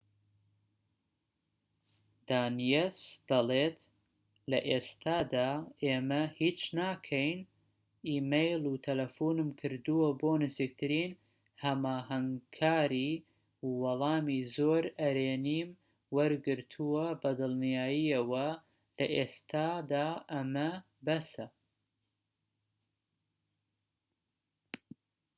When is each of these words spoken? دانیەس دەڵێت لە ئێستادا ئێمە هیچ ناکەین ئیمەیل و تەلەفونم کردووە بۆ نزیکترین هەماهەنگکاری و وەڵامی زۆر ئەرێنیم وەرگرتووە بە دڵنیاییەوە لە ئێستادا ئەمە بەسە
دانیەس 2.29 2.99
دەڵێت 3.29 3.79
لە 4.51 4.59
ئێستادا 4.69 5.51
ئێمە 5.83 6.23
هیچ 6.39 6.59
ناکەین 6.79 7.39
ئیمەیل 8.09 8.63
و 8.67 8.81
تەلەفونم 8.87 9.49
کردووە 9.59 10.09
بۆ 10.21 10.31
نزیکترین 10.43 11.11
هەماهەنگکاری 11.63 13.11
و 13.63 13.67
وەڵامی 13.81 14.41
زۆر 14.55 14.83
ئەرێنیم 15.01 15.69
وەرگرتووە 16.15 17.05
بە 17.21 17.29
دڵنیاییەوە 17.39 18.47
لە 18.97 19.05
ئێستادا 19.15 20.07
ئەمە 20.31 20.71
بەسە 21.05 21.47